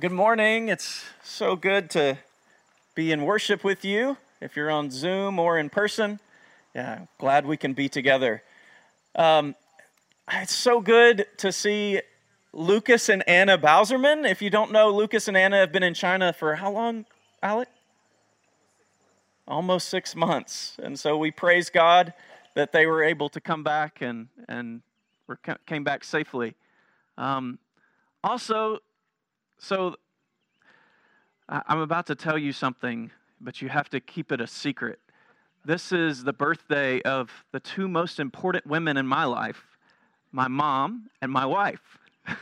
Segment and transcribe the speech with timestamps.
[0.00, 0.68] Good morning.
[0.68, 2.18] It's so good to
[2.94, 4.16] be in worship with you.
[4.40, 6.20] If you're on Zoom or in person,
[6.72, 8.44] yeah, glad we can be together.
[9.16, 9.56] Um,
[10.32, 12.00] it's so good to see
[12.52, 14.24] Lucas and Anna Bauserman.
[14.24, 17.04] If you don't know, Lucas and Anna have been in China for how long,
[17.42, 17.66] Alec?
[19.48, 20.76] Almost six months.
[20.80, 22.14] And so we praise God
[22.54, 24.82] that they were able to come back and, and
[25.66, 26.54] came back safely.
[27.16, 27.58] Um,
[28.22, 28.78] also,
[29.58, 29.96] so
[31.48, 34.98] I'm about to tell you something, but you have to keep it a secret.
[35.64, 39.64] This is the birthday of the two most important women in my life
[40.30, 41.98] my mom and my wife.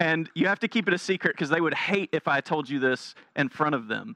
[0.00, 2.70] and you have to keep it a secret because they would hate if I told
[2.70, 4.14] you this in front of them.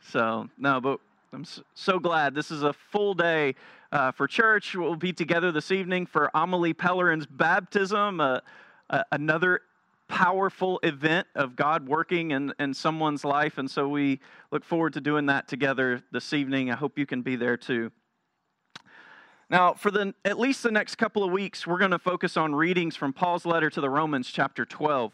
[0.00, 1.00] So, no, but
[1.32, 2.36] I'm so glad.
[2.36, 3.56] This is a full day
[3.90, 4.76] uh, for church.
[4.76, 8.40] We'll be together this evening for Amelie Pellerin's baptism, uh,
[8.90, 9.62] uh, another
[10.08, 13.58] powerful event of God working in, in someone's life.
[13.58, 14.20] And so we
[14.50, 16.70] look forward to doing that together this evening.
[16.70, 17.90] I hope you can be there too.
[19.48, 22.54] Now, for the, at least the next couple of weeks, we're going to focus on
[22.54, 25.12] readings from Paul's letter to the Romans, chapter 12.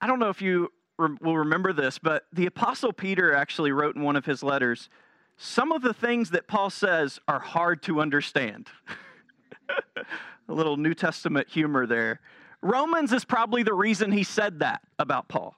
[0.00, 4.02] I don't know if you will remember this, but the Apostle Peter actually wrote in
[4.02, 4.88] one of his letters
[5.36, 8.68] some of the things that Paul says are hard to understand.
[10.48, 12.20] A little New Testament humor there.
[12.62, 15.54] Romans is probably the reason he said that about Paul.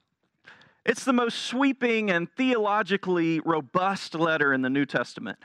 [0.85, 5.39] It's the most sweeping and theologically robust letter in the New Testament.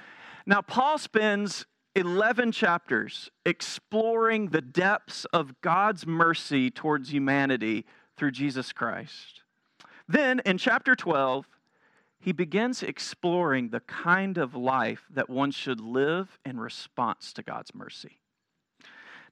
[0.46, 7.86] Now, Paul spends 11 chapters exploring the depths of God's mercy towards humanity
[8.18, 9.42] through Jesus Christ.
[10.08, 11.48] Then, in chapter 12,
[12.20, 17.74] he begins exploring the kind of life that one should live in response to God's
[17.74, 18.20] mercy.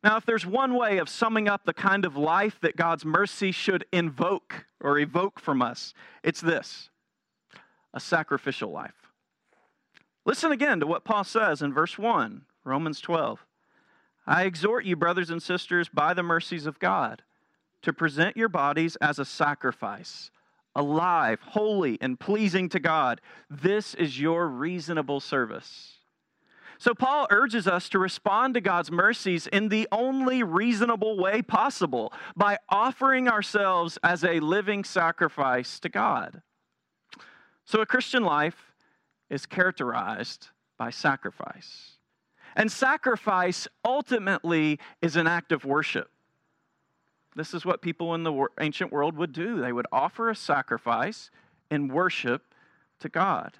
[0.03, 3.51] Now, if there's one way of summing up the kind of life that God's mercy
[3.51, 6.89] should invoke or evoke from us, it's this
[7.93, 9.11] a sacrificial life.
[10.25, 13.45] Listen again to what Paul says in verse 1, Romans 12.
[14.25, 17.23] I exhort you, brothers and sisters, by the mercies of God,
[17.81, 20.31] to present your bodies as a sacrifice,
[20.75, 23.21] alive, holy, and pleasing to God.
[23.49, 25.97] This is your reasonable service.
[26.83, 32.11] So, Paul urges us to respond to God's mercies in the only reasonable way possible
[32.35, 36.41] by offering ourselves as a living sacrifice to God.
[37.63, 38.73] So, a Christian life
[39.29, 41.91] is characterized by sacrifice.
[42.57, 46.09] And sacrifice ultimately is an act of worship.
[47.33, 49.61] This is what people in the ancient world would do.
[49.61, 51.31] They would offer a sacrifice
[51.71, 52.43] in worship
[52.99, 53.57] to God.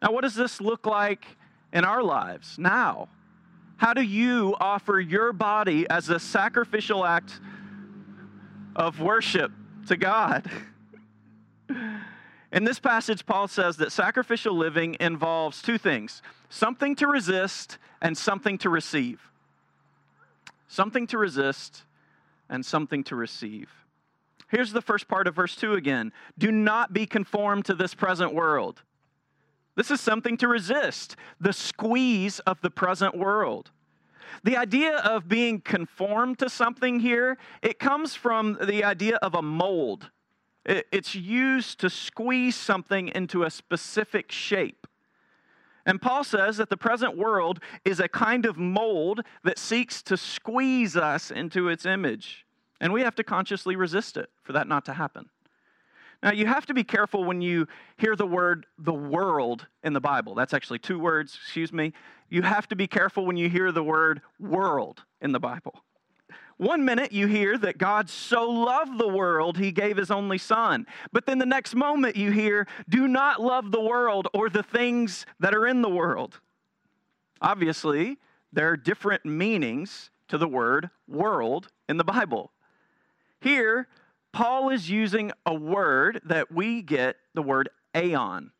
[0.00, 1.26] Now, what does this look like
[1.72, 3.08] in our lives now?
[3.76, 7.40] How do you offer your body as a sacrificial act
[8.74, 9.52] of worship
[9.88, 10.50] to God?
[12.52, 18.16] In this passage, Paul says that sacrificial living involves two things something to resist and
[18.16, 19.20] something to receive.
[20.68, 21.82] Something to resist
[22.48, 23.70] and something to receive.
[24.48, 28.32] Here's the first part of verse 2 again Do not be conformed to this present
[28.32, 28.82] world.
[29.76, 33.70] This is something to resist the squeeze of the present world.
[34.42, 39.42] The idea of being conformed to something here, it comes from the idea of a
[39.42, 40.10] mold.
[40.64, 44.86] It's used to squeeze something into a specific shape.
[45.84, 50.16] And Paul says that the present world is a kind of mold that seeks to
[50.16, 52.44] squeeze us into its image.
[52.80, 55.30] And we have to consciously resist it for that not to happen.
[56.22, 57.66] Now, you have to be careful when you
[57.96, 60.34] hear the word the world in the Bible.
[60.34, 61.92] That's actually two words, excuse me.
[62.28, 65.82] You have to be careful when you hear the word world in the Bible.
[66.58, 70.86] One minute you hear that God so loved the world, he gave his only son.
[71.12, 75.26] But then the next moment you hear, do not love the world or the things
[75.38, 76.40] that are in the world.
[77.42, 78.16] Obviously,
[78.52, 82.52] there are different meanings to the word world in the Bible.
[83.40, 83.86] Here,
[84.36, 88.50] Paul is using a word that we get the word aeon.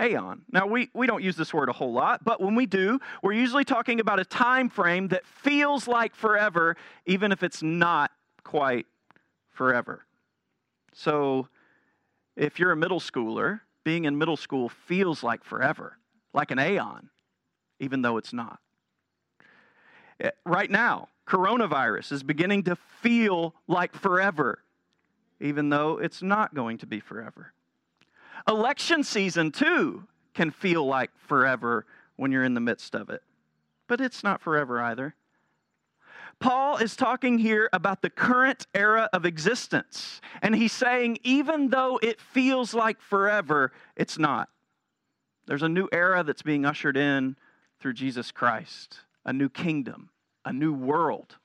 [0.00, 0.40] Aeon.
[0.50, 3.34] Now, we, we don't use this word a whole lot, but when we do, we're
[3.34, 8.10] usually talking about a time frame that feels like forever, even if it's not
[8.42, 8.86] quite
[9.50, 10.06] forever.
[10.94, 11.46] So,
[12.34, 15.98] if you're a middle schooler, being in middle school feels like forever,
[16.32, 17.10] like an aeon,
[17.80, 18.60] even though it's not.
[20.20, 24.60] Eh, right now, coronavirus is beginning to feel like forever,
[25.42, 27.52] even though it's not going to be forever.
[28.48, 30.04] Election season, too,
[30.34, 31.84] can feel like forever
[32.16, 33.22] when you're in the midst of it,
[33.88, 35.14] but it's not forever either.
[36.40, 40.20] Paul is talking here about the current era of existence.
[40.40, 44.48] And he's saying, even though it feels like forever, it's not.
[45.46, 47.36] There's a new era that's being ushered in
[47.78, 50.10] through Jesus Christ, a new kingdom,
[50.44, 51.36] a new world.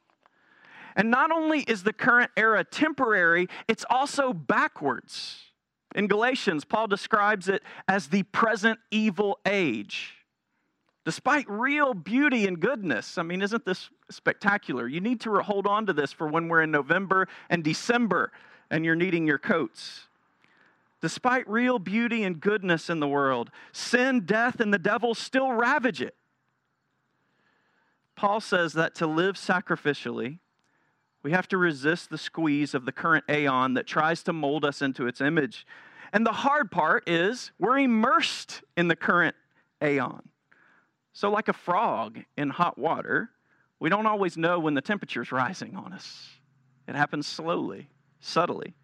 [0.98, 5.44] And not only is the current era temporary, it's also backwards.
[5.96, 10.16] In Galatians, Paul describes it as the present evil age.
[11.06, 14.88] Despite real beauty and goodness, I mean, isn't this spectacular?
[14.88, 18.32] You need to hold on to this for when we're in November and December
[18.70, 20.08] and you're needing your coats.
[21.00, 26.02] Despite real beauty and goodness in the world, sin, death, and the devil still ravage
[26.02, 26.16] it.
[28.16, 30.40] Paul says that to live sacrificially,
[31.24, 34.82] we have to resist the squeeze of the current aeon that tries to mold us
[34.82, 35.66] into its image.
[36.14, 39.36] And the hard part is we're immersed in the current
[39.84, 40.30] aeon.
[41.14, 43.32] So, like a frog in hot water,
[43.80, 46.30] we don't always know when the temperature's rising on us.
[46.88, 48.76] It happens slowly, subtly.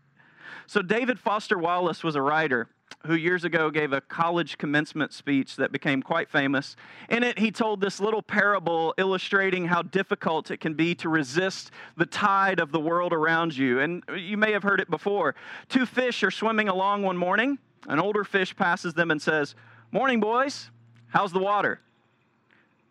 [0.65, 2.69] So, David Foster Wallace was a writer
[3.05, 6.75] who years ago gave a college commencement speech that became quite famous.
[7.09, 11.71] In it, he told this little parable illustrating how difficult it can be to resist
[11.97, 13.79] the tide of the world around you.
[13.79, 15.35] And you may have heard it before.
[15.69, 17.57] Two fish are swimming along one morning.
[17.87, 19.55] An older fish passes them and says,
[19.91, 20.69] Morning, boys.
[21.09, 21.79] How's the water?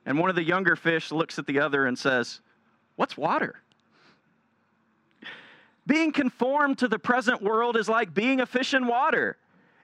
[0.06, 2.40] And one of the younger fish looks at the other and says,
[2.96, 3.60] What's water?
[5.86, 9.36] Being conformed to the present world is like being a fish in water.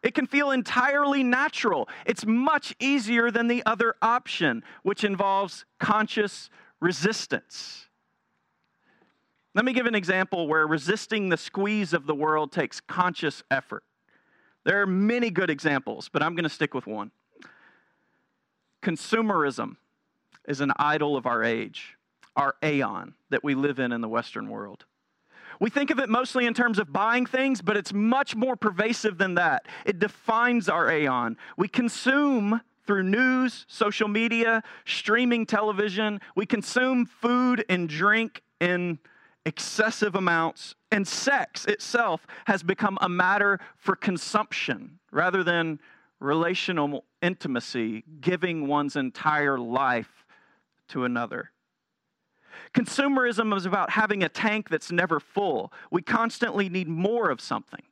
[0.03, 1.89] It can feel entirely natural.
[2.07, 6.51] It's much easier than the other option, which involves conscious
[6.81, 7.87] resistance.
[9.55, 13.83] Let me give an example where resisting the squeeze of the world takes conscious effort.
[14.65, 17.11] There are many good examples, but I'm going to stick with one.
[18.83, 19.77] Consumerism
[20.47, 21.97] is an idol of our age,
[22.37, 24.85] our aeon that we live in in the Western world.
[25.61, 29.19] We think of it mostly in terms of buying things, but it's much more pervasive
[29.19, 29.67] than that.
[29.85, 31.37] It defines our aeon.
[31.57, 36.21] We consume through news, social media, streaming television.
[36.35, 38.99] We consume food and drink in
[39.45, 45.81] excessive amounts, and sex itself has become a matter for consumption rather than
[46.21, 50.27] relational intimacy, giving one's entire life
[50.89, 51.51] to another.
[52.75, 55.73] Consumerism is about having a tank that's never full.
[55.91, 57.83] We constantly need more of something.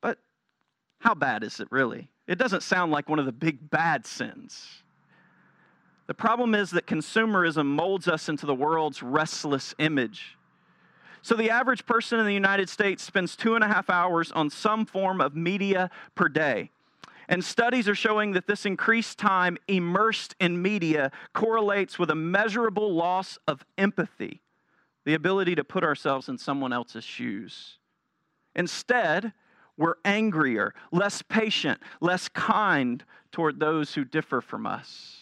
[0.00, 0.18] But
[1.00, 2.08] how bad is it really?
[2.26, 4.82] It doesn't sound like one of the big bad sins.
[6.06, 10.36] The problem is that consumerism molds us into the world's restless image.
[11.22, 14.48] So, the average person in the United States spends two and a half hours on
[14.50, 16.70] some form of media per day.
[17.30, 22.92] And studies are showing that this increased time immersed in media correlates with a measurable
[22.92, 24.42] loss of empathy,
[25.04, 27.78] the ability to put ourselves in someone else's shoes.
[28.56, 29.32] Instead,
[29.76, 35.18] we're angrier, less patient, less kind toward those who differ from us.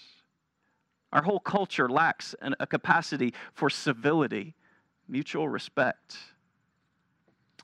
[1.13, 4.55] Our whole culture lacks a capacity for civility,
[5.07, 6.17] mutual respect.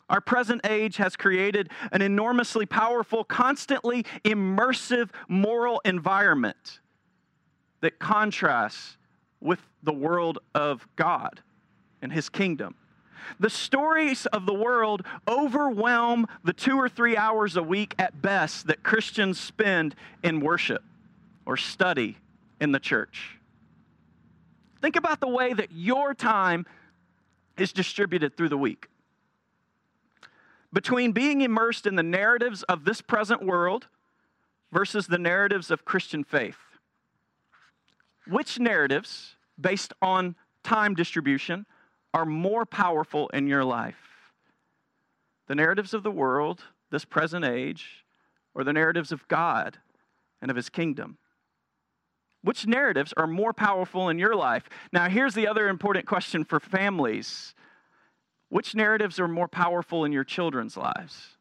[0.08, 6.80] Our present age has created an enormously powerful, constantly immersive moral environment
[7.80, 8.96] that contrasts
[9.40, 11.40] with the world of God
[12.02, 12.74] and His kingdom.
[13.40, 18.66] The stories of the world overwhelm the two or three hours a week at best
[18.66, 20.82] that Christians spend in worship
[21.46, 22.18] or study
[22.60, 23.38] in the church.
[24.82, 26.66] Think about the way that your time
[27.56, 28.88] is distributed through the week
[30.74, 33.86] between being immersed in the narratives of this present world
[34.72, 36.58] versus the narratives of Christian faith.
[38.26, 41.64] Which narratives, based on time distribution,
[42.12, 43.96] are more powerful in your life?
[45.46, 48.04] The narratives of the world, this present age,
[48.52, 49.78] or the narratives of God
[50.42, 51.18] and of His kingdom?
[52.42, 54.68] Which narratives are more powerful in your life?
[54.92, 57.54] Now, here's the other important question for families
[58.48, 61.36] which narratives are more powerful in your children's lives?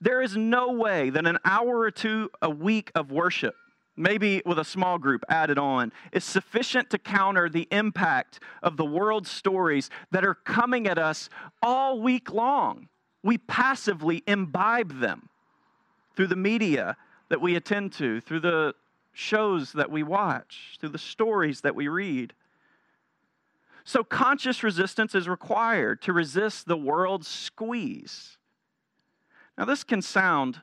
[0.00, 3.54] There is no way that an hour or two a week of worship,
[3.96, 8.84] maybe with a small group added on, is sufficient to counter the impact of the
[8.84, 11.28] world's stories that are coming at us
[11.62, 12.88] all week long.
[13.22, 15.28] We passively imbibe them
[16.14, 16.96] through the media
[17.28, 18.74] that we attend to, through the
[19.12, 22.34] shows that we watch, through the stories that we read.
[23.88, 28.36] So, conscious resistance is required to resist the world's squeeze.
[29.56, 30.60] Now, this can sound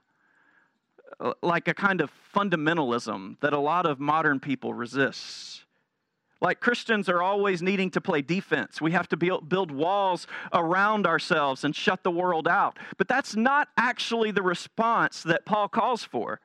[1.21, 5.63] uh, like a kind of fundamentalism that a lot of modern people resist.
[6.41, 8.81] like Christians are always needing to play defense.
[8.81, 12.77] We have to build walls around ourselves and shut the world out.
[12.97, 16.41] But that's not actually the response that Paul calls for.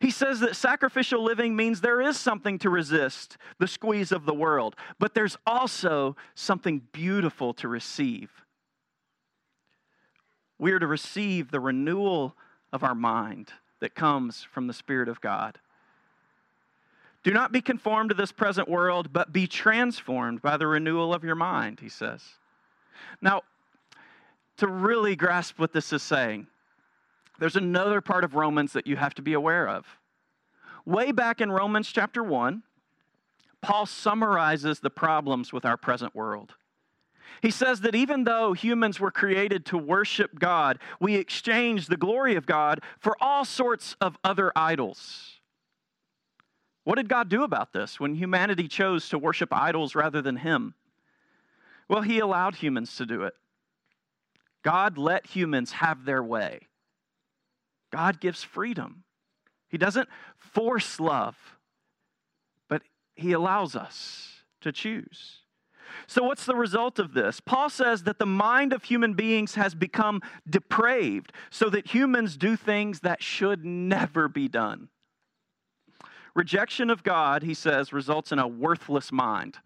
[0.00, 4.34] He says that sacrificial living means there is something to resist the squeeze of the
[4.34, 8.30] world, but there's also something beautiful to receive.
[10.58, 12.34] We are to receive the renewal
[12.72, 15.58] of our mind that comes from the Spirit of God.
[17.22, 21.24] Do not be conformed to this present world, but be transformed by the renewal of
[21.24, 22.22] your mind, he says.
[23.20, 23.42] Now,
[24.58, 26.46] to really grasp what this is saying,
[27.38, 29.86] there's another part of Romans that you have to be aware of.
[30.84, 32.62] Way back in Romans chapter 1,
[33.60, 36.54] Paul summarizes the problems with our present world.
[37.42, 42.36] He says that even though humans were created to worship God, we exchange the glory
[42.36, 45.40] of God for all sorts of other idols.
[46.84, 50.74] What did God do about this when humanity chose to worship idols rather than Him?
[51.88, 53.34] Well, He allowed humans to do it.
[54.62, 56.68] God let humans have their way.
[57.96, 59.04] God gives freedom.
[59.70, 61.34] He doesn't force love,
[62.68, 62.82] but
[63.14, 65.38] He allows us to choose.
[66.06, 67.40] So, what's the result of this?
[67.40, 72.54] Paul says that the mind of human beings has become depraved so that humans do
[72.54, 74.90] things that should never be done.
[76.34, 79.56] Rejection of God, he says, results in a worthless mind,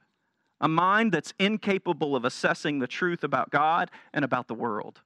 [0.61, 5.01] a mind that's incapable of assessing the truth about God and about the world.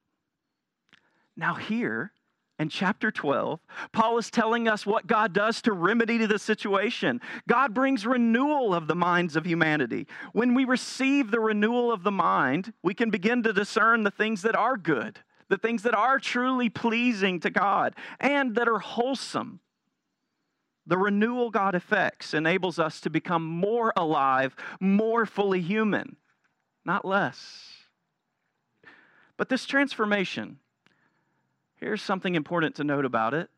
[1.39, 2.13] Now, here,
[2.59, 3.59] in chapter 12,
[3.93, 7.21] Paul is telling us what God does to remedy the situation.
[7.49, 10.07] God brings renewal of the minds of humanity.
[10.33, 14.43] When we receive the renewal of the mind, we can begin to discern the things
[14.43, 15.19] that are good,
[15.49, 19.59] the things that are truly pleasing to God, and that are wholesome.
[20.87, 26.17] The renewal God effects enables us to become more alive, more fully human,
[26.85, 27.73] not less.
[29.37, 30.61] But this transformation,
[31.77, 33.51] Here's something important to note about it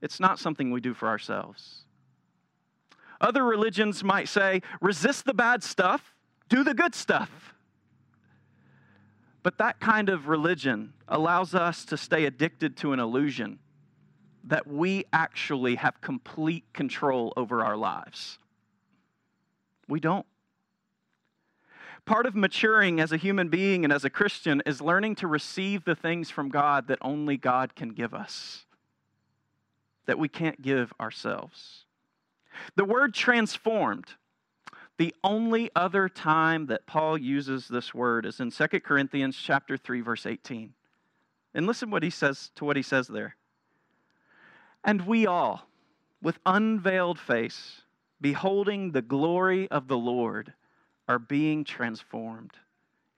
[0.00, 1.84] it's not something we do for ourselves.
[3.20, 6.14] Other religions might say, resist the bad stuff,
[6.48, 7.54] do the good stuff.
[9.42, 13.58] But that kind of religion allows us to stay addicted to an illusion
[14.44, 18.38] that we actually have complete control over our lives.
[19.88, 20.26] We don't.
[22.04, 25.84] Part of maturing as a human being and as a Christian is learning to receive
[25.84, 28.64] the things from God that only God can give us,
[30.06, 31.84] that we can't give ourselves.
[32.76, 34.06] The word transformed,
[34.96, 40.00] the only other time that Paul uses this word is in 2 Corinthians chapter 3
[40.00, 40.74] verse 18.
[41.54, 43.36] And listen what he says to what he says there.
[44.84, 45.66] And we all
[46.22, 47.82] with unveiled face
[48.20, 50.52] beholding the glory of the Lord
[51.10, 52.52] are being transformed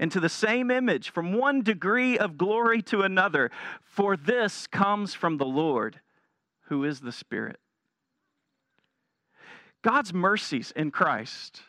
[0.00, 3.50] into the same image from one degree of glory to another,
[3.82, 6.00] for this comes from the Lord,
[6.68, 7.60] who is the Spirit.
[9.82, 11.60] God's mercies in Christ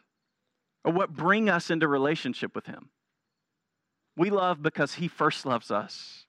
[0.86, 2.88] are what bring us into relationship with Him.
[4.16, 6.26] We love because He first loves us.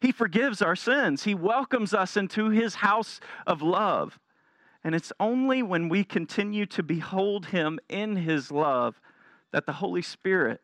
[0.00, 1.22] He forgives our sins.
[1.22, 4.18] He welcomes us into His house of love.
[4.86, 9.00] And it's only when we continue to behold Him in His love
[9.50, 10.60] that the Holy Spirit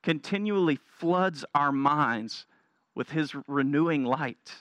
[0.00, 2.46] continually floods our minds
[2.94, 4.54] with His renewing light.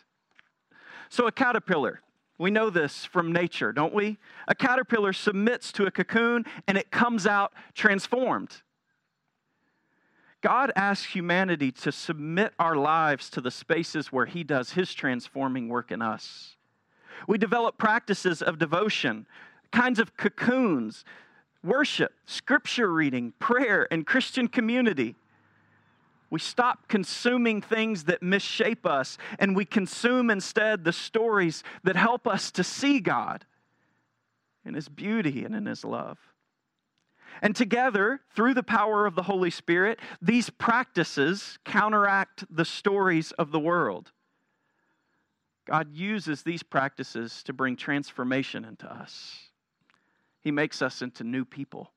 [1.09, 2.01] So, a caterpillar,
[2.39, 4.17] we know this from nature, don't we?
[4.47, 8.63] A caterpillar submits to a cocoon and it comes out transformed.
[10.41, 15.69] God asks humanity to submit our lives to the spaces where He does His transforming
[15.69, 16.56] work in us.
[17.27, 19.25] We develop practices of devotion,
[19.71, 21.05] kinds of cocoons,
[21.63, 25.15] worship, scripture reading, prayer, and Christian community.
[26.29, 32.27] We stop consuming things that misshape us and we consume instead the stories that help
[32.27, 33.45] us to see God
[34.65, 36.19] in His beauty and in His love.
[37.41, 43.51] And together, through the power of the Holy Spirit, these practices counteract the stories of
[43.51, 44.11] the world.
[45.67, 49.49] God uses these practices to bring transformation into us.
[50.41, 51.91] He makes us into new people,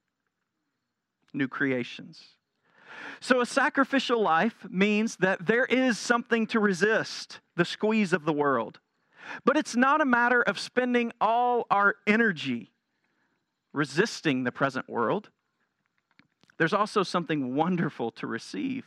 [1.33, 2.21] new creations.
[3.21, 8.33] So, a sacrificial life means that there is something to resist the squeeze of the
[8.33, 8.81] world.
[9.45, 12.73] But it's not a matter of spending all our energy
[13.73, 15.31] resisting the present world.
[16.59, 18.85] There's also something wonderful to receive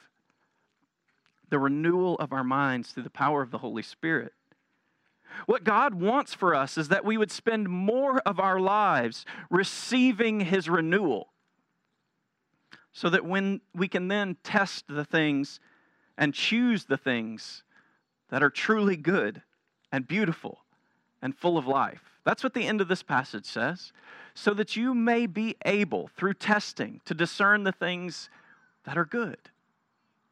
[1.49, 4.33] the renewal of our minds through the power of the Holy Spirit.
[5.45, 10.41] What God wants for us is that we would spend more of our lives receiving
[10.41, 11.29] His renewal
[12.91, 15.59] so that when we can then test the things
[16.17, 17.63] and choose the things
[18.29, 19.41] that are truly good
[19.91, 20.59] and beautiful
[21.21, 22.01] and full of life.
[22.23, 23.91] That's what the end of this passage says.
[24.35, 28.29] So that you may be able, through testing, to discern the things
[28.85, 29.37] that are good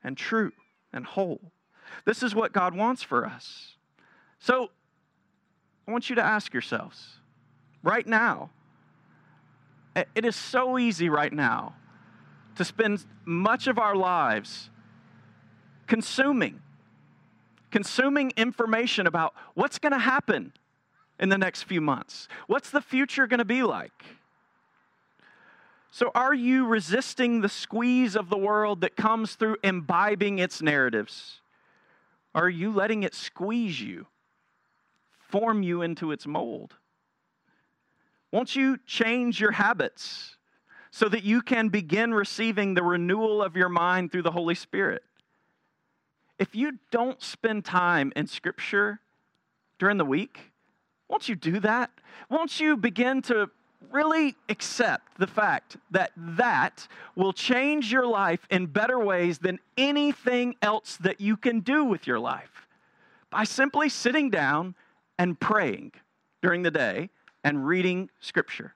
[0.04, 0.52] and true
[0.92, 1.52] and whole.
[2.06, 3.76] This is what God wants for us.
[4.40, 4.72] So
[5.88, 7.16] I want you to ask yourselves
[7.84, 8.50] right now,
[9.96, 11.76] it is so easy right now
[12.56, 14.70] to spend much of our lives
[15.88, 16.62] consuming,
[17.72, 20.54] consuming information about what's going to happen
[21.20, 22.28] in the next few months.
[22.48, 24.06] What's the future going to be like?
[25.94, 31.42] So, are you resisting the squeeze of the world that comes through imbibing its narratives?
[32.34, 34.08] Are you letting it squeeze you,
[35.32, 36.76] form you into its mold?
[38.32, 40.38] Won't you change your habits
[40.92, 45.04] so that you can begin receiving the renewal of your mind through the Holy Spirit?
[46.38, 49.00] If you don't spend time in Scripture
[49.80, 50.52] during the week,
[51.08, 51.92] won't you do that?
[52.30, 53.50] Won't you begin to
[53.92, 60.56] really accept the fact that that will change your life in better ways than anything
[60.62, 62.68] else that you can do with your life
[63.30, 64.76] by simply sitting down
[65.22, 65.92] and praying
[66.42, 67.08] during the day
[67.44, 68.74] and reading scripture.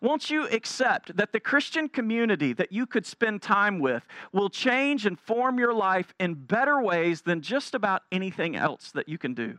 [0.00, 5.06] Won't you accept that the Christian community that you could spend time with will change
[5.06, 9.34] and form your life in better ways than just about anything else that you can
[9.34, 9.58] do?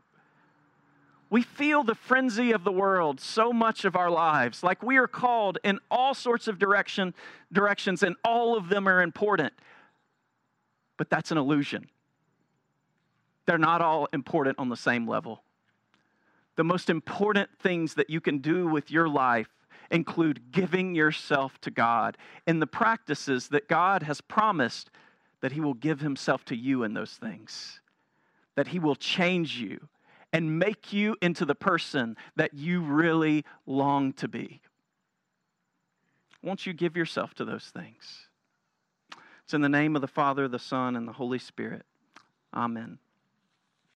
[1.29, 5.07] We feel the frenzy of the world so much of our lives, like we are
[5.07, 7.13] called in all sorts of direction,
[7.51, 9.51] directions, and all of them are important.
[10.95, 11.89] But that's an illusion.
[13.45, 15.41] They're not all important on the same level.
[16.55, 19.49] The most important things that you can do with your life
[19.91, 24.89] include giving yourself to God in the practices that God has promised
[25.41, 27.81] that He will give Himself to you in those things,
[28.55, 29.89] that He will change you
[30.33, 34.61] and make you into the person that you really long to be.
[36.41, 38.27] Won't you give yourself to those things?
[39.43, 41.85] It's in the name of the Father, the Son, and the Holy Spirit.
[42.53, 42.99] Amen.